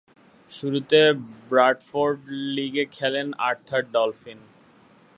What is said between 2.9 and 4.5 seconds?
খেলেন Arthur dolphin.